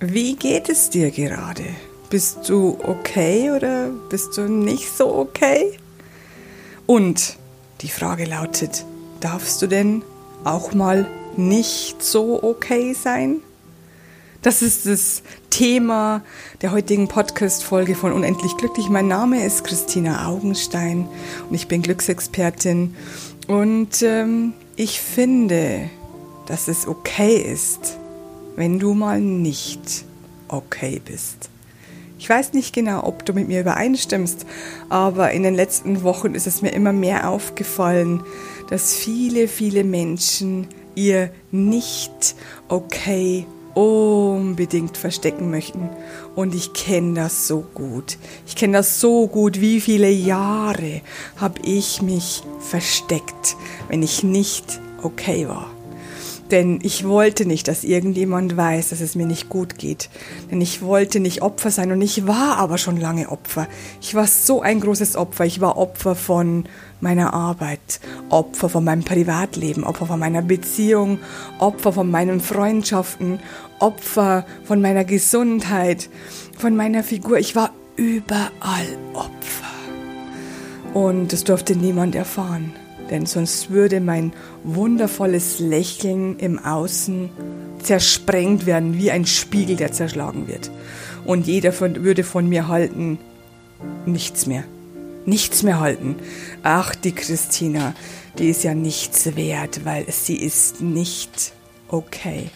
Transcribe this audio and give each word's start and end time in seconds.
Wie 0.00 0.36
geht 0.36 0.68
es 0.68 0.90
dir 0.90 1.10
gerade? 1.10 1.64
Bist 2.08 2.48
du 2.48 2.78
okay 2.84 3.50
oder 3.50 3.90
bist 4.08 4.36
du 4.36 4.42
nicht 4.42 4.96
so 4.96 5.12
okay? 5.12 5.76
Und 6.86 7.36
die 7.80 7.88
Frage 7.88 8.24
lautet, 8.24 8.84
darfst 9.18 9.60
du 9.60 9.66
denn 9.66 10.04
auch 10.44 10.72
mal 10.72 11.08
nicht 11.36 12.00
so 12.00 12.40
okay 12.44 12.92
sein? 12.92 13.40
Das 14.40 14.62
ist 14.62 14.86
das 14.86 15.24
Thema 15.50 16.22
der 16.62 16.70
heutigen 16.70 17.08
Podcast-Folge 17.08 17.96
von 17.96 18.12
Unendlich 18.12 18.56
Glücklich. 18.56 18.88
Mein 18.88 19.08
Name 19.08 19.44
ist 19.44 19.64
Christina 19.64 20.28
Augenstein 20.28 21.08
und 21.48 21.56
ich 21.56 21.66
bin 21.66 21.82
Glücksexpertin. 21.82 22.94
Und 23.48 24.00
ähm, 24.02 24.52
ich 24.76 25.00
finde, 25.00 25.90
dass 26.46 26.68
es 26.68 26.86
okay 26.86 27.34
ist, 27.34 27.97
wenn 28.58 28.80
du 28.80 28.92
mal 28.92 29.20
nicht 29.20 30.04
okay 30.48 31.00
bist. 31.04 31.48
Ich 32.18 32.28
weiß 32.28 32.52
nicht 32.54 32.74
genau, 32.74 33.04
ob 33.04 33.24
du 33.24 33.32
mit 33.32 33.46
mir 33.46 33.60
übereinstimmst, 33.60 34.44
aber 34.88 35.30
in 35.30 35.44
den 35.44 35.54
letzten 35.54 36.02
Wochen 36.02 36.34
ist 36.34 36.48
es 36.48 36.60
mir 36.60 36.70
immer 36.70 36.92
mehr 36.92 37.30
aufgefallen, 37.30 38.24
dass 38.68 38.94
viele, 38.94 39.46
viele 39.46 39.84
Menschen 39.84 40.66
ihr 40.96 41.30
nicht 41.52 42.34
okay 42.66 43.46
unbedingt 43.74 44.96
verstecken 44.96 45.50
möchten. 45.50 45.88
Und 46.34 46.52
ich 46.52 46.72
kenne 46.72 47.14
das 47.14 47.46
so 47.46 47.64
gut. 47.74 48.18
Ich 48.44 48.56
kenne 48.56 48.78
das 48.78 49.00
so 49.00 49.28
gut. 49.28 49.60
Wie 49.60 49.80
viele 49.80 50.10
Jahre 50.10 51.02
habe 51.36 51.60
ich 51.62 52.02
mich 52.02 52.42
versteckt, 52.58 53.56
wenn 53.88 54.02
ich 54.02 54.24
nicht 54.24 54.80
okay 55.04 55.46
war? 55.46 55.77
Denn 56.50 56.78
ich 56.82 57.06
wollte 57.06 57.44
nicht, 57.44 57.68
dass 57.68 57.84
irgendjemand 57.84 58.56
weiß, 58.56 58.88
dass 58.90 59.00
es 59.00 59.14
mir 59.14 59.26
nicht 59.26 59.48
gut 59.48 59.76
geht. 59.76 60.08
Denn 60.50 60.60
ich 60.60 60.80
wollte 60.82 61.20
nicht 61.20 61.42
Opfer 61.42 61.70
sein 61.70 61.92
und 61.92 62.00
ich 62.00 62.26
war 62.26 62.56
aber 62.56 62.78
schon 62.78 62.96
lange 62.96 63.28
Opfer. 63.28 63.66
Ich 64.00 64.14
war 64.14 64.26
so 64.26 64.62
ein 64.62 64.80
großes 64.80 65.16
Opfer. 65.16 65.44
Ich 65.44 65.60
war 65.60 65.76
Opfer 65.76 66.14
von 66.14 66.64
meiner 67.00 67.34
Arbeit, 67.34 68.00
Opfer 68.30 68.68
von 68.68 68.84
meinem 68.84 69.04
Privatleben, 69.04 69.84
Opfer 69.84 70.06
von 70.06 70.18
meiner 70.18 70.42
Beziehung, 70.42 71.18
Opfer 71.58 71.92
von 71.92 72.10
meinen 72.10 72.40
Freundschaften, 72.40 73.40
Opfer 73.78 74.46
von 74.64 74.80
meiner 74.80 75.04
Gesundheit, 75.04 76.08
von 76.56 76.74
meiner 76.74 77.04
Figur. 77.04 77.38
Ich 77.38 77.54
war 77.54 77.72
überall 77.96 78.98
Opfer. 79.12 79.34
Und 80.94 81.32
das 81.32 81.44
durfte 81.44 81.76
niemand 81.76 82.14
erfahren 82.14 82.72
denn 83.10 83.26
sonst 83.26 83.70
würde 83.70 84.00
mein 84.00 84.32
wundervolles 84.64 85.58
Lächeln 85.58 86.38
im 86.38 86.58
Außen 86.58 87.30
zersprengt 87.82 88.66
werden, 88.66 88.98
wie 88.98 89.10
ein 89.10 89.26
Spiegel, 89.26 89.76
der 89.76 89.92
zerschlagen 89.92 90.48
wird. 90.48 90.70
Und 91.24 91.46
jeder 91.46 91.72
von, 91.72 92.04
würde 92.04 92.24
von 92.24 92.48
mir 92.48 92.68
halten, 92.68 93.18
nichts 94.06 94.46
mehr. 94.46 94.64
Nichts 95.26 95.62
mehr 95.62 95.80
halten. 95.80 96.16
Ach, 96.62 96.94
die 96.94 97.12
Christina, 97.12 97.94
die 98.38 98.48
ist 98.48 98.64
ja 98.64 98.74
nichts 98.74 99.36
wert, 99.36 99.84
weil 99.84 100.06
sie 100.10 100.36
ist 100.36 100.80
nicht 100.80 101.52
okay. 101.88 102.50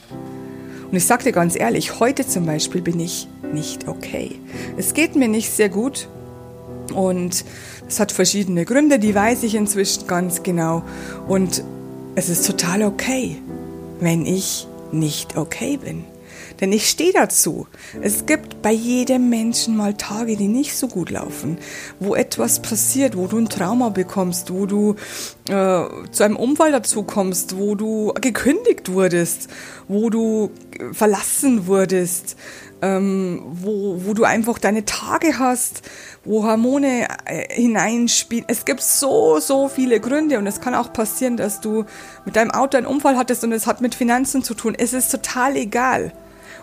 Und 0.91 0.97
ich 0.97 1.07
dir 1.25 1.33
ganz 1.33 1.59
ehrlich, 1.59 2.01
heute 2.01 2.27
zum 2.27 2.47
Beispiel 2.47 2.83
bin 2.83 3.01
ich 3.01 3.29
nicht 3.53 3.89
okay. 3.89 4.39
Es 4.77 4.95
geht 4.95 5.17
mir 5.17 5.29
nicht 5.29 5.51
sehr 5.51 5.69
gut 5.69 6.09
und 6.95 7.45
es 7.89 8.01
hat 8.01 8.13
verschiedene 8.13 8.65
Gründe, 8.65 8.99
die 8.99 9.15
weiß 9.15 9.43
ich 9.43 9.55
inzwischen 9.55 10.07
ganz 10.07 10.43
genau. 10.43 10.83
Und 11.29 11.63
es 12.15 12.29
ist 12.29 12.47
total 12.47 12.83
okay, 12.83 13.37
wenn 14.01 14.27
ich 14.27 14.67
nicht 14.93 15.37
okay 15.37 15.77
bin. 15.77 16.05
Denn 16.61 16.73
ich 16.73 16.89
stehe 16.89 17.13
dazu. 17.13 17.67
Es 18.03 18.27
gibt 18.27 18.63
bei 18.63 18.71
jedem 18.71 19.29
Menschen 19.29 19.77
mal 19.77 19.95
Tage, 19.95 20.37
die 20.37 20.47
nicht 20.47 20.77
so 20.77 20.87
gut 20.87 21.11
laufen, 21.11 21.59
wo 21.99 22.15
etwas 22.15 22.63
passiert, 22.63 23.17
wo 23.17 23.27
du 23.27 23.39
ein 23.39 23.49
Trauma 23.49 23.89
bekommst, 23.89 24.53
wo 24.53 24.67
du 24.67 24.95
äh, 25.49 25.85
zu 26.13 26.23
einem 26.23 26.37
Unfall 26.37 26.71
dazu 26.71 27.03
kommst, 27.03 27.57
wo 27.57 27.75
du 27.75 28.13
gekündigt 28.21 28.93
wurdest, 28.93 29.49
wo 29.89 30.09
du 30.09 30.51
verlassen 30.93 31.67
wurdest, 31.67 32.37
ähm, 32.83 33.43
wo, 33.45 34.05
wo 34.05 34.13
du 34.13 34.25
einfach 34.25 34.59
deine 34.59 34.85
Tage 34.85 35.39
hast, 35.39 35.83
wo 36.25 36.45
Hormone 36.45 37.07
äh, 37.25 37.55
hineinspielen. 37.55 38.45
Es 38.49 38.65
gibt 38.65 38.83
so, 38.83 39.39
so 39.39 39.69
viele 39.69 40.01
Gründe 40.01 40.39
und 40.39 40.47
es 40.49 40.61
kann 40.61 40.75
auch 40.75 40.93
passieren, 40.93 41.37
dass 41.37 41.61
du 41.61 41.85
mit 42.25 42.35
deinem 42.37 42.51
Auto 42.51 42.77
einen 42.77 42.87
Unfall 42.87 43.17
hattest 43.17 43.45
und 43.45 43.53
es 43.53 43.67
hat 43.67 43.81
mit 43.81 43.95
Finanzen 43.95 44.43
zu 44.43 44.55
tun. 44.55 44.75
Es 44.77 44.93
ist 44.93 45.11
total 45.11 45.57
egal. 45.57 46.13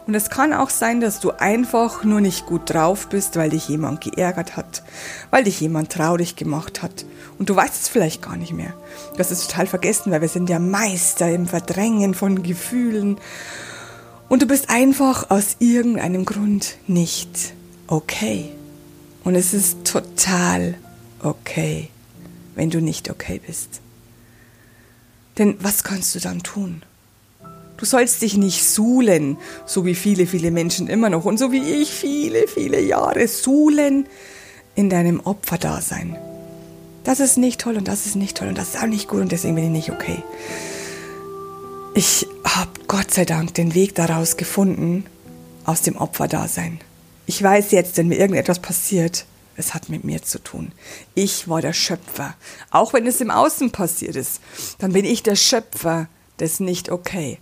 Und 0.07 0.15
es 0.15 0.29
kann 0.29 0.53
auch 0.53 0.71
sein, 0.71 1.01
dass 1.01 1.19
du 1.19 1.31
einfach 1.31 2.03
nur 2.03 2.19
nicht 2.19 2.47
gut 2.47 2.73
drauf 2.73 3.09
bist, 3.09 3.35
weil 3.35 3.51
dich 3.51 3.69
jemand 3.69 4.01
geärgert 4.01 4.57
hat, 4.57 4.81
weil 5.29 5.43
dich 5.43 5.61
jemand 5.61 5.91
traurig 5.91 6.35
gemacht 6.35 6.81
hat. 6.81 7.05
Und 7.37 7.49
du 7.49 7.55
weißt 7.55 7.81
es 7.81 7.87
vielleicht 7.87 8.21
gar 8.21 8.35
nicht 8.35 8.51
mehr. 8.51 8.73
Hast 9.17 9.31
es 9.31 9.47
total 9.47 9.67
vergessen, 9.67 10.11
weil 10.11 10.21
wir 10.21 10.27
sind 10.27 10.49
ja 10.49 10.57
Meister 10.57 11.29
im 11.29 11.45
Verdrängen 11.45 12.15
von 12.15 12.41
Gefühlen. 12.41 13.19
Und 14.29 14.43
du 14.43 14.45
bist 14.45 14.69
einfach 14.69 15.31
aus 15.31 15.57
irgendeinem 15.59 16.23
Grund 16.23 16.77
nicht 16.87 17.53
okay. 17.87 18.51
Und 19.23 19.35
es 19.35 19.53
ist 19.53 19.83
total 19.83 20.75
okay, 21.21 21.89
wenn 22.55 22.69
du 22.69 22.79
nicht 22.79 23.09
okay 23.09 23.41
bist. 23.45 23.81
Denn 25.39 25.57
was 25.59 25.83
kannst 25.83 26.13
du 26.13 26.19
dann 26.19 26.43
tun? 26.43 26.83
Du 27.77 27.85
sollst 27.85 28.21
dich 28.21 28.37
nicht 28.37 28.63
suhlen, 28.63 29.37
so 29.65 29.85
wie 29.85 29.95
viele, 29.95 30.27
viele 30.27 30.51
Menschen 30.51 30.87
immer 30.87 31.09
noch 31.09 31.25
und 31.25 31.39
so 31.39 31.51
wie 31.51 31.63
ich 31.63 31.91
viele, 31.91 32.47
viele 32.47 32.81
Jahre 32.81 33.27
suhlen 33.27 34.05
in 34.75 34.89
deinem 34.89 35.21
Opferdasein. 35.21 36.17
Das 37.05 37.19
ist 37.19 37.37
nicht 37.37 37.61
toll 37.61 37.77
und 37.77 37.87
das 37.87 38.05
ist 38.05 38.15
nicht 38.15 38.37
toll 38.37 38.49
und 38.49 38.57
das 38.57 38.75
ist 38.75 38.83
auch 38.83 38.87
nicht 38.87 39.07
gut 39.07 39.21
und 39.21 39.31
deswegen 39.31 39.55
bin 39.55 39.63
ich 39.63 39.71
nicht 39.71 39.91
okay. 39.91 40.21
Ich 41.95 42.27
habe 42.45 42.69
Gott 42.87 43.11
sei 43.11 43.25
Dank 43.25 43.55
den 43.55 43.73
Weg 43.73 43.95
daraus 43.95 44.37
gefunden, 44.37 45.05
aus 45.65 45.81
dem 45.81 45.97
Opferdasein. 45.97 46.79
Ich 47.25 47.41
weiß 47.41 47.71
jetzt, 47.71 47.97
wenn 47.97 48.07
mir 48.07 48.19
irgendetwas 48.19 48.59
passiert, 48.59 49.25
es 49.55 49.73
hat 49.73 49.89
mit 49.89 50.03
mir 50.03 50.21
zu 50.21 50.39
tun. 50.39 50.71
Ich 51.15 51.47
war 51.49 51.61
der 51.61 51.73
Schöpfer. 51.73 52.35
Auch 52.71 52.93
wenn 52.93 53.05
es 53.05 53.21
im 53.21 53.31
Außen 53.31 53.71
passiert 53.71 54.15
ist, 54.15 54.39
dann 54.77 54.93
bin 54.93 55.03
ich 55.03 55.23
der 55.23 55.35
Schöpfer 55.35 56.07
des 56.39 56.59
nicht 56.59 56.89
okay. 56.89 57.39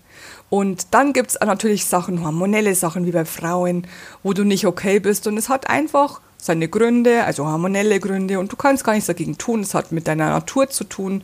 Und 0.49 0.87
dann 0.91 1.13
gibt 1.13 1.31
es 1.31 1.39
natürlich 1.39 1.85
Sachen, 1.85 2.23
hormonelle 2.23 2.73
Sachen 2.73 3.05
wie 3.05 3.11
bei 3.11 3.25
Frauen, 3.25 3.85
wo 4.23 4.33
du 4.33 4.43
nicht 4.43 4.65
okay 4.65 4.99
bist. 4.99 5.27
Und 5.27 5.37
es 5.37 5.49
hat 5.49 5.69
einfach 5.69 6.21
seine 6.37 6.69
Gründe, 6.69 7.25
also 7.25 7.45
hormonelle 7.45 7.99
Gründe. 7.99 8.39
Und 8.39 8.51
du 8.51 8.55
kannst 8.55 8.83
gar 8.83 8.93
nichts 8.93 9.07
dagegen 9.07 9.37
tun. 9.37 9.59
Es 9.59 9.73
hat 9.73 9.91
mit 9.91 10.07
deiner 10.07 10.29
Natur 10.29 10.69
zu 10.69 10.85
tun. 10.85 11.23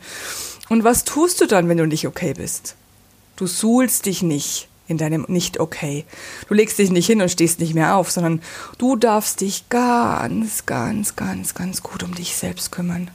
Und 0.68 0.84
was 0.84 1.04
tust 1.04 1.40
du 1.40 1.46
dann, 1.46 1.68
wenn 1.68 1.78
du 1.78 1.86
nicht 1.86 2.06
okay 2.06 2.34
bist? 2.34 2.76
Du 3.36 3.46
suhlst 3.46 4.06
dich 4.06 4.22
nicht 4.22 4.68
in 4.86 4.98
deinem 4.98 5.24
nicht 5.28 5.60
okay. 5.60 6.04
Du 6.48 6.54
legst 6.54 6.78
dich 6.78 6.90
nicht 6.90 7.06
hin 7.06 7.22
und 7.22 7.30
stehst 7.30 7.60
nicht 7.60 7.74
mehr 7.74 7.96
auf, 7.96 8.10
sondern 8.10 8.42
du 8.78 8.96
darfst 8.96 9.40
dich 9.40 9.68
ganz, 9.70 10.66
ganz, 10.66 11.16
ganz, 11.16 11.54
ganz 11.54 11.82
gut 11.82 12.02
um 12.02 12.14
dich 12.14 12.36
selbst 12.36 12.70
kümmern. 12.70 13.10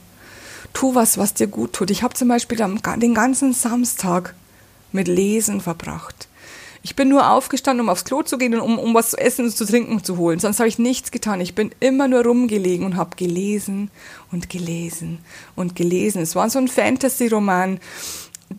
Tu 0.72 0.94
was, 0.94 1.18
was 1.18 1.34
dir 1.34 1.46
gut 1.46 1.72
tut. 1.72 1.90
Ich 1.90 2.02
habe 2.02 2.14
zum 2.14 2.28
Beispiel 2.28 2.58
den 2.58 3.14
ganzen 3.14 3.52
Samstag 3.52 4.34
mit 4.92 5.08
Lesen 5.08 5.60
verbracht. 5.60 6.28
Ich 6.82 6.96
bin 6.96 7.10
nur 7.10 7.30
aufgestanden, 7.30 7.84
um 7.84 7.90
aufs 7.90 8.04
Klo 8.06 8.22
zu 8.22 8.38
gehen 8.38 8.54
und 8.54 8.60
um, 8.60 8.78
um 8.78 8.94
was 8.94 9.10
zu 9.10 9.18
essen 9.18 9.44
und 9.44 9.54
zu 9.54 9.66
trinken 9.66 10.02
zu 10.02 10.16
holen. 10.16 10.38
Sonst 10.38 10.60
habe 10.60 10.68
ich 10.68 10.78
nichts 10.78 11.10
getan. 11.10 11.40
Ich 11.42 11.54
bin 11.54 11.72
immer 11.78 12.08
nur 12.08 12.24
rumgelegen 12.24 12.86
und 12.86 12.96
habe 12.96 13.16
gelesen 13.16 13.90
und 14.32 14.48
gelesen 14.48 15.18
und 15.56 15.76
gelesen. 15.76 16.22
Es 16.22 16.34
war 16.34 16.48
so 16.48 16.58
ein 16.58 16.68
Fantasy-Roman 16.68 17.80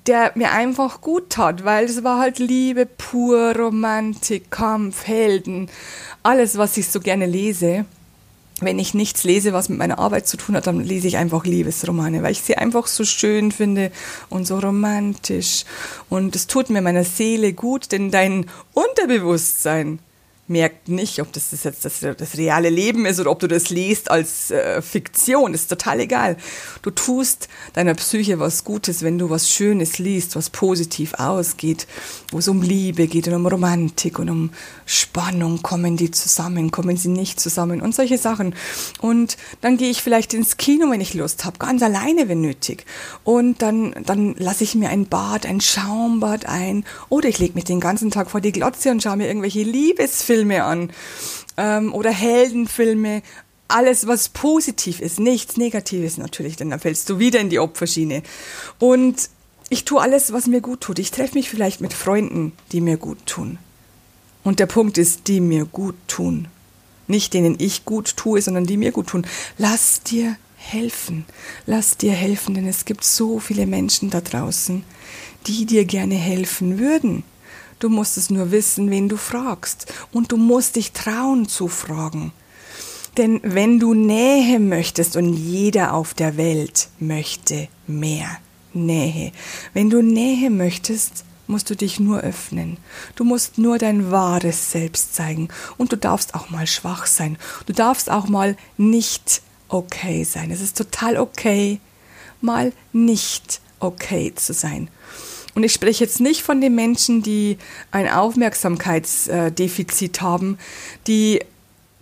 der 0.08 0.32
mir 0.36 0.52
einfach 0.52 1.02
gut 1.02 1.30
tat, 1.30 1.64
weil 1.64 1.86
es 1.86 2.04
war 2.04 2.20
halt 2.20 2.40
Liebe 2.40 2.86
pur, 2.86 3.56
Romantik, 3.56 4.50
Kampf, 4.50 5.08
Helden, 5.08 5.70
alles, 6.24 6.58
was 6.58 6.78
ich 6.78 6.88
so 6.90 7.00
gerne 7.00 7.26
lese. 7.26 7.86
Wenn 8.64 8.78
ich 8.78 8.94
nichts 8.94 9.24
lese, 9.24 9.54
was 9.54 9.70
mit 9.70 9.80
meiner 9.80 9.98
Arbeit 9.98 10.28
zu 10.28 10.38
tun 10.38 10.56
hat, 10.56 10.68
dann 10.68 10.82
lese 10.82 11.08
ich 11.08 11.18
einfach 11.18 11.46
Liebesromane, 11.46 12.22
weil 12.22 12.34
ich 12.34 12.42
sie 12.42 12.58
einfach 12.58 12.86
so 12.86 13.04
schön 13.06 13.52
finde 13.52 13.92
und 14.30 14.46
so 14.46 14.60
romantisch. 14.60 15.66
Und 16.10 16.36
es 16.36 16.46
tut 16.46 16.70
mir 16.70 16.82
meiner 16.82 17.04
Seele 17.04 17.54
gut, 17.54 17.92
denn 17.92 18.12
dein 18.12 18.46
Unterbewusstsein 18.74 19.98
merkt 20.52 20.90
nicht, 20.90 21.20
ob 21.20 21.32
das, 21.32 21.52
jetzt 21.64 21.86
das, 21.86 22.00
das, 22.02 22.38
reale 22.38 22.70
Leben 22.70 23.06
ist 23.06 23.20
oder 23.20 23.32
ob 23.32 23.40
du 23.40 23.48
das 23.48 23.70
liest 23.70 24.12
als 24.12 24.52
äh, 24.52 24.82
Fiktion. 24.82 25.54
ist 25.54 25.70
total 25.70 26.02
egal. 26.02 26.38
Du 26.82 26.92
tust 26.92 27.48
deiner 27.74 27.96
Psyche 27.96 28.40
was 28.40 28.64
Gutes, 28.64 29.02
wenn 29.02 29.18
du 29.18 29.30
was 29.30 29.50
Schönes 29.50 29.98
liest, 29.98 30.36
was 30.36 30.50
positiv 30.50 31.14
ausgeht, 31.16 31.88
wo 32.32 32.40
es 32.40 32.48
um 32.48 32.62
Liebe 32.62 33.08
geht 33.08 33.28
und 33.30 33.34
um 33.34 33.48
Romantik 33.48 34.20
und 34.20 34.30
um 34.30 34.50
Spannung. 34.86 35.62
Kommen 35.62 35.96
die 35.98 36.12
zusammen, 36.12 36.70
kommen 36.70 36.98
sie 36.98 37.10
nicht 37.10 37.40
zusammen 37.40 37.82
und 37.82 37.96
solche 37.96 38.18
Sachen. 38.18 38.54
Und 39.00 39.38
dann 39.62 39.78
gehe 39.78 39.90
ich 39.90 40.02
vielleicht 40.02 40.34
ins 40.34 40.58
Kino, 40.58 40.92
wenn 40.92 41.02
ich 41.02 41.14
Lust 41.14 41.46
habe, 41.46 41.58
ganz 41.58 41.82
alleine, 41.82 42.28
wenn 42.28 42.42
nötig. 42.42 42.86
Und 43.24 43.62
dann, 43.62 43.96
dann 44.06 44.36
lasse 44.38 44.66
ich 44.66 44.76
mir 44.76 44.90
ein 44.90 45.06
Bad, 45.06 45.46
ein 45.46 45.62
Schaumbad 45.62 46.46
ein 46.46 46.84
oder 47.08 47.30
ich 47.30 47.40
lege 47.40 47.54
mich 47.54 47.64
den 47.64 47.80
ganzen 47.80 48.12
Tag 48.12 48.30
vor 48.30 48.42
die 48.42 48.52
Glotze 48.52 48.92
und 48.92 49.02
schaue 49.02 49.16
mir 49.16 49.28
irgendwelche 49.28 49.64
Liebesfilme 49.64 50.41
Filme 50.42 50.64
an 50.64 50.92
ähm, 51.58 51.94
oder 51.94 52.10
Heldenfilme. 52.12 53.22
Alles, 53.68 54.08
was 54.08 54.30
positiv 54.30 55.00
ist, 55.00 55.20
nichts 55.20 55.56
Negatives 55.56 56.18
natürlich, 56.18 56.56
denn 56.56 56.72
dann 56.72 56.80
fällst 56.80 57.10
du 57.10 57.20
wieder 57.20 57.40
in 57.40 57.50
die 57.50 57.60
Opferschiene. 57.60 58.24
Und 58.80 59.30
ich 59.70 59.86
tue 59.86 60.02
alles, 60.02 60.34
was 60.34 60.48
mir 60.48 60.62
gut 60.62 60.82
tut. 60.82 60.98
Ich 60.98 61.12
treffe 61.12 61.36
mich 61.36 61.50
vielleicht 61.50 61.80
mit 61.80 61.94
Freunden, 61.94 62.54
die 62.72 62.82
mir 62.82 62.98
gut 62.98 63.26
tun. 63.28 63.60
Und 64.44 64.60
der 64.60 64.66
Punkt 64.66 64.98
ist, 64.98 65.28
die 65.28 65.40
mir 65.40 65.66
gut 65.66 65.96
tun. 66.08 66.48
Nicht 67.08 67.34
denen 67.36 67.56
ich 67.60 67.86
gut 67.86 68.18
tue, 68.18 68.42
sondern 68.42 68.66
die 68.66 68.78
mir 68.78 68.92
gut 68.92 69.08
tun. 69.08 69.26
Lass 69.60 70.02
dir 70.02 70.36
helfen. 70.58 71.26
Lass 71.68 71.98
dir 71.98 72.14
helfen, 72.14 72.56
denn 72.56 72.68
es 72.68 72.86
gibt 72.86 73.04
so 73.04 73.40
viele 73.40 73.68
Menschen 73.68 74.10
da 74.10 74.22
draußen, 74.22 74.84
die 75.46 75.66
dir 75.66 75.86
gerne 75.86 76.16
helfen 76.16 76.80
würden. 76.80 77.24
Du 77.82 77.90
musst 77.90 78.16
es 78.16 78.30
nur 78.30 78.52
wissen, 78.52 78.92
wen 78.92 79.10
du 79.10 79.18
fragst. 79.18 79.92
Und 80.12 80.32
du 80.32 80.38
musst 80.38 80.76
dich 80.76 80.92
trauen 80.92 81.48
zu 81.48 81.68
fragen. 81.68 82.32
Denn 83.18 83.42
wenn 83.44 83.80
du 83.80 83.96
Nähe 83.96 84.60
möchtest, 84.60 85.18
und 85.18 85.34
jeder 85.34 85.96
auf 85.96 86.14
der 86.14 86.38
Welt 86.38 86.90
möchte 87.00 87.68
mehr 87.88 88.30
Nähe, 88.74 89.32
wenn 89.74 89.90
du 89.90 90.04
Nähe 90.04 90.52
möchtest, 90.52 91.26
musst 91.48 91.72
du 91.72 91.76
dich 91.76 92.00
nur 92.00 92.20
öffnen. 92.20 92.78
Du 93.16 93.24
musst 93.24 93.58
nur 93.58 93.80
dein 93.80 94.12
wahres 94.12 94.72
Selbst 94.72 95.16
zeigen. 95.16 95.48
Und 95.80 95.92
du 95.92 95.98
darfst 95.98 96.36
auch 96.36 96.52
mal 96.52 96.68
schwach 96.68 97.08
sein. 97.08 97.36
Du 97.66 97.74
darfst 97.74 98.12
auch 98.12 98.28
mal 98.28 98.56
nicht 98.78 99.42
okay 99.70 100.24
sein. 100.24 100.52
Es 100.52 100.62
ist 100.62 100.78
total 100.78 101.18
okay, 101.18 101.80
mal 102.42 102.74
nicht 102.94 103.60
okay 103.80 104.32
zu 104.36 104.54
sein. 104.54 104.88
Und 105.54 105.64
ich 105.64 105.74
spreche 105.74 106.04
jetzt 106.04 106.20
nicht 106.20 106.42
von 106.44 106.62
den 106.62 106.76
Menschen, 106.76 107.24
die 107.24 107.58
ein 107.92 108.10
Aufmerksamkeitsdefizit 108.10 110.22
haben, 110.22 110.58
die 111.08 111.42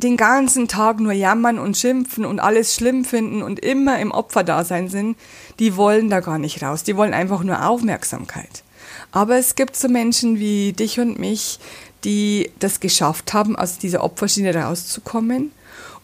den 0.04 0.18
ganzen 0.18 0.68
Tag 0.68 1.00
nur 1.00 1.12
jammern 1.12 1.60
und 1.60 1.78
schimpfen 1.78 2.26
und 2.26 2.40
alles 2.40 2.76
schlimm 2.76 3.04
finden 3.04 3.42
und 3.42 3.60
immer 3.60 4.00
im 4.00 4.12
Opferdasein 4.12 4.88
sind, 4.88 5.18
die 5.60 5.76
wollen 5.76 6.10
da 6.10 6.22
gar 6.22 6.38
nicht 6.38 6.64
raus. 6.64 6.84
Die 6.84 6.96
wollen 6.96 7.14
einfach 7.14 7.44
nur 7.44 7.68
Aufmerksamkeit. 7.68 8.64
Aber 9.12 9.38
es 9.38 9.56
gibt 9.56 9.76
so 9.76 9.90
Menschen 9.90 10.40
wie 10.40 10.74
dich 10.74 11.00
und 11.00 11.20
mich, 11.20 11.60
die 12.06 12.50
das 12.60 12.80
geschafft 12.80 13.34
haben, 13.34 13.58
aus 13.58 13.78
dieser 13.78 14.04
Opferschiene 14.04 14.56
rauszukommen 14.56 15.52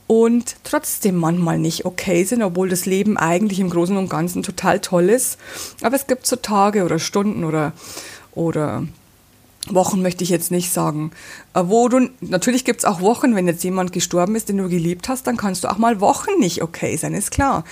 und 0.07 0.57
trotzdem 0.63 1.16
manchmal 1.16 1.57
nicht 1.57 1.86
okay 1.86 2.24
sind, 2.24 2.44
obwohl 2.44 2.69
das 2.69 2.86
Leben 2.86 3.18
eigentlich 3.18 3.60
im 3.60 3.69
Großen 3.69 3.98
und 3.98 4.10
Ganzen 4.10 4.44
total 4.44 4.80
toll 4.80 5.10
ist. 5.10 5.38
Aber 5.81 5.96
es 5.96 6.07
gibt 6.07 6.28
so 6.28 6.36
Tage 6.36 6.84
oder 6.84 7.00
Stunden 7.00 7.44
oder, 7.44 7.74
oder 8.34 8.84
Wochen 9.68 10.02
möchte 10.02 10.24
ich 10.24 10.30
jetzt 10.30 10.52
nicht 10.52 10.72
sagen, 10.72 11.12
äh, 11.54 11.63
wo 11.66 11.90
du, 11.90 12.10
natürlich 12.22 12.66
gibt 12.66 12.80
es 12.80 12.86
auch 12.86 13.02
Wochen, 13.02 13.36
wenn 13.36 13.48
jetzt 13.48 13.63
jemand 13.63 13.94
gestorben 13.94 14.36
ist, 14.36 14.50
den 14.50 14.57
du 14.57 14.69
geliebt 14.69 15.10
hast, 15.10 15.25
dann 15.25 15.38
kannst 15.38 15.63
du 15.63 15.69
auch 15.69 15.78
mal 15.78 16.00
Wochen 16.02 16.40
nicht 16.40 16.62
okay 16.62 16.96
sein, 16.98 17.13
ist 17.13 17.31
klar. 17.31 17.63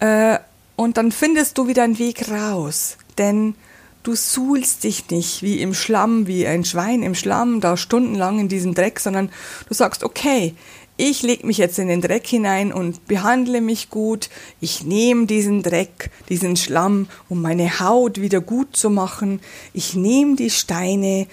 Äh, 0.00 0.38
und 0.76 0.96
dann 0.96 1.12
findest 1.12 1.58
du 1.58 1.68
wieder 1.68 1.82
einen 1.82 1.98
Weg 1.98 2.30
raus, 2.30 2.96
denn 3.18 3.54
du 4.02 4.14
suhlst 4.14 4.84
dich 4.84 5.10
nicht 5.10 5.42
wie 5.42 5.60
im 5.60 5.74
Schlamm, 5.74 6.26
wie 6.26 6.46
ein 6.46 6.64
Schwein 6.64 7.02
im 7.02 7.14
Schlamm, 7.14 7.60
da 7.60 7.76
stundenlang 7.76 8.38
in 8.38 8.48
diesem 8.48 8.74
Dreck, 8.74 9.00
sondern 9.00 9.30
du 9.68 9.74
sagst, 9.74 10.04
okay, 10.04 10.54
ich 10.98 11.22
lege 11.22 11.46
mich 11.46 11.58
jetzt 11.58 11.78
in 11.78 11.88
den 11.88 12.00
Dreck 12.00 12.26
hinein 12.26 12.72
und 12.72 13.06
behandle 13.06 13.60
mich 13.60 13.90
gut. 13.90 14.30
Ich 14.60 14.84
nehme 14.84 15.26
diesen 15.26 15.62
Dreck, 15.62 16.10
diesen 16.30 16.56
Schlamm, 16.56 17.08
um 17.28 17.42
meine 17.42 17.80
Haut 17.80 18.20
wieder 18.20 18.40
gut 18.40 18.76
zu 18.76 18.88
machen. 18.88 19.40
Ich 19.74 19.94
nehme 19.94 20.36
die 20.36 20.48
Steine, 20.48 21.26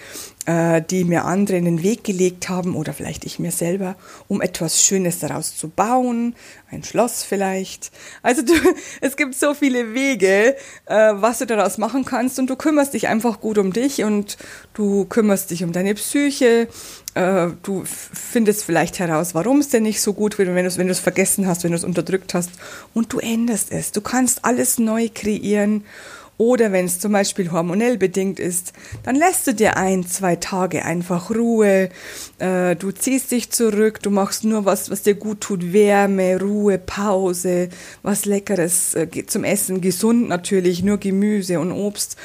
die 0.45 1.06
mir 1.06 1.24
andere 1.24 1.57
in 1.57 1.66
den 1.66 1.84
Weg 1.84 2.04
gelegt 2.04 2.50
haben 2.50 2.75
oder 2.75 2.92
vielleicht 2.92 3.24
ich 3.24 3.40
mir 3.40 3.51
selber, 3.51 3.95
um 4.28 4.42
etwas 4.42 4.84
Schönes 4.84 5.19
daraus 5.19 5.56
zu 5.56 5.69
bauen, 5.69 6.36
ein 6.69 6.84
Schloss 6.84 7.24
vielleicht. 7.24 7.92
Also 8.22 8.42
du, 8.42 8.54
es 9.01 9.16
gibt 9.16 9.36
so 9.36 9.54
viele 9.54 9.94
Wege, 9.94 10.56
äh, 10.86 11.13
was 11.13 11.40
du 11.40 11.45
daraus 11.45 11.78
machen 11.78 12.04
kannst 12.04 12.40
und 12.40 12.50
du 12.50 12.56
kümmerst 12.56 12.94
dich 12.94 13.07
einfach 13.07 13.40
gut 13.40 13.57
um 13.57 13.72
dich 13.72 14.04
und 14.04 14.38
du 14.74 15.06
kümmerst 15.06 15.51
dich 15.51 15.63
um 15.63 15.72
deine 15.72 15.94
Psyche. 15.94 16.68
Äh, 17.13 17.48
du 17.62 17.84
findest 17.86 18.66
vielleicht 18.66 19.00
heraus, 19.00 19.34
warum 19.36 19.60
es 19.60 19.69
dir 19.69 19.81
nicht 19.81 20.01
so 20.01 20.13
gut 20.13 20.38
wird, 20.38 20.54
wenn 20.54 20.66
du 20.66 20.78
wenn 20.78 20.88
du 20.88 20.94
es 20.94 21.00
vergessen 21.00 21.48
hast, 21.48 21.63
wenn 21.63 21.72
du 21.72 21.78
es 21.78 21.84
unterdrückt 21.84 22.34
hast 22.34 22.50
und 22.94 23.13
du 23.13 23.19
änderst 23.19 23.72
es. 23.72 23.92
Du 23.92 24.01
kannst 24.01 24.44
alles 24.44 24.80
neu 24.80 25.10
kreieren 25.13 25.86
oder 26.38 26.71
wenn 26.71 26.85
es 26.85 27.00
zum 27.00 27.12
Beispiel 27.12 27.51
hormonell 27.51 27.97
bedingt 27.97 28.39
ist, 28.39 28.74
dann 29.03 29.15
lässt 29.15 29.45
du 29.47 29.53
dir 29.53 29.77
ein, 29.77 30.06
zwei 30.06 30.35
Tage 30.35 30.83
einfach 30.83 31.30
Ruhe. 31.30 31.89
Äh, 32.39 32.75
du 32.75 32.91
ziehst 32.91 33.31
dich 33.31 33.51
zurück, 33.51 34.01
du 34.01 34.09
machst 34.09 34.44
nur 34.44 34.65
was, 34.65 34.89
was 34.89 35.03
dir 35.03 35.13
gut 35.13 35.41
tut. 35.41 35.74
Wärme, 35.74 36.39
Ruhe, 36.39 36.77
Pause, 36.80 37.69
was 38.01 38.25
Leckeres 38.25 38.95
äh, 38.95 39.07
zum 39.27 39.44
Essen, 39.44 39.81
gesund 39.81 40.27
natürlich, 40.27 40.83
nur 40.83 40.97
Gemüse 40.97 41.59
und 41.59 41.71
Obst. 41.71 42.18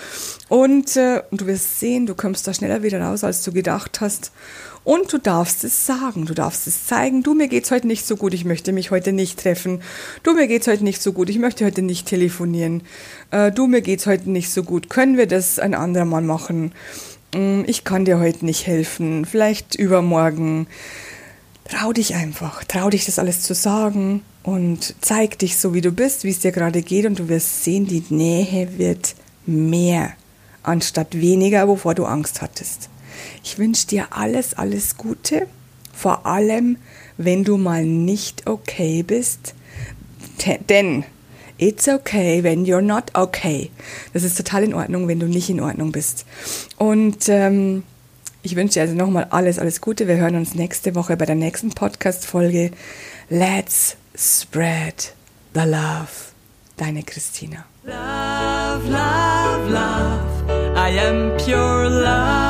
Und 0.48 0.96
äh, 0.96 1.22
du 1.30 1.46
wirst 1.46 1.78
sehen, 1.78 2.06
du 2.06 2.14
kommst 2.14 2.46
da 2.46 2.54
schneller 2.54 2.82
wieder 2.82 3.00
raus, 3.00 3.24
als 3.24 3.42
du 3.42 3.52
gedacht 3.52 4.00
hast. 4.00 4.32
Und 4.88 5.12
du 5.12 5.18
darfst 5.18 5.64
es 5.64 5.84
sagen, 5.84 6.24
du 6.24 6.32
darfst 6.32 6.66
es 6.66 6.86
zeigen. 6.86 7.22
Du, 7.22 7.34
mir 7.34 7.48
geht's 7.48 7.70
heute 7.70 7.86
nicht 7.86 8.06
so 8.06 8.16
gut, 8.16 8.32
ich 8.32 8.46
möchte 8.46 8.72
mich 8.72 8.90
heute 8.90 9.12
nicht 9.12 9.38
treffen. 9.38 9.82
Du, 10.22 10.32
mir 10.32 10.48
geht's 10.48 10.66
heute 10.66 10.82
nicht 10.82 11.02
so 11.02 11.12
gut, 11.12 11.28
ich 11.28 11.38
möchte 11.38 11.66
heute 11.66 11.82
nicht 11.82 12.06
telefonieren. 12.06 12.80
Äh, 13.30 13.52
du, 13.52 13.66
mir 13.66 13.82
geht's 13.82 14.06
heute 14.06 14.30
nicht 14.30 14.50
so 14.50 14.62
gut. 14.62 14.88
Können 14.88 15.18
wir 15.18 15.26
das 15.26 15.58
ein 15.58 15.74
anderer 15.74 16.06
Mal 16.06 16.22
machen? 16.22 16.72
Mm, 17.34 17.64
ich 17.66 17.84
kann 17.84 18.06
dir 18.06 18.18
heute 18.18 18.46
nicht 18.46 18.66
helfen. 18.66 19.26
Vielleicht 19.26 19.74
übermorgen. 19.74 20.68
Trau 21.68 21.92
dich 21.92 22.14
einfach. 22.14 22.64
Trau 22.64 22.88
dich, 22.88 23.04
das 23.04 23.18
alles 23.18 23.42
zu 23.42 23.54
sagen 23.54 24.22
und 24.42 24.94
zeig 25.02 25.38
dich 25.38 25.58
so, 25.58 25.74
wie 25.74 25.82
du 25.82 25.92
bist, 25.92 26.24
wie 26.24 26.30
es 26.30 26.38
dir 26.38 26.52
gerade 26.52 26.80
geht 26.80 27.04
und 27.04 27.18
du 27.18 27.28
wirst 27.28 27.62
sehen, 27.62 27.86
die 27.86 28.04
Nähe 28.08 28.78
wird 28.78 29.16
mehr 29.44 30.14
anstatt 30.62 31.20
weniger, 31.20 31.68
wovor 31.68 31.94
du 31.94 32.06
Angst 32.06 32.40
hattest. 32.40 32.88
Ich 33.42 33.58
wünsche 33.58 33.86
dir 33.86 34.08
alles, 34.10 34.54
alles 34.54 34.96
Gute. 34.96 35.46
Vor 35.92 36.26
allem, 36.26 36.76
wenn 37.16 37.44
du 37.44 37.56
mal 37.56 37.84
nicht 37.84 38.46
okay 38.46 39.02
bist. 39.02 39.54
Denn 40.68 41.04
it's 41.58 41.88
okay 41.88 42.42
when 42.42 42.64
you're 42.64 42.80
not 42.80 43.10
okay. 43.14 43.70
Das 44.12 44.22
ist 44.22 44.36
total 44.36 44.64
in 44.64 44.74
Ordnung, 44.74 45.08
wenn 45.08 45.20
du 45.20 45.26
nicht 45.26 45.50
in 45.50 45.60
Ordnung 45.60 45.92
bist. 45.92 46.24
Und 46.76 47.28
ähm, 47.28 47.82
ich 48.42 48.54
wünsche 48.56 48.74
dir 48.74 48.82
also 48.82 48.94
nochmal 48.94 49.26
alles, 49.30 49.58
alles 49.58 49.80
Gute. 49.80 50.06
Wir 50.06 50.16
hören 50.16 50.36
uns 50.36 50.54
nächste 50.54 50.94
Woche 50.94 51.16
bei 51.16 51.26
der 51.26 51.34
nächsten 51.34 51.70
Podcast-Folge. 51.70 52.70
Let's 53.28 53.96
spread 54.16 55.12
the 55.54 55.60
love. 55.60 56.32
Deine 56.76 57.02
Christina. 57.02 57.64
Love, 57.84 58.88
love, 58.88 59.70
love. 59.70 60.74
I 60.76 60.98
am 61.00 61.36
pure. 61.38 62.47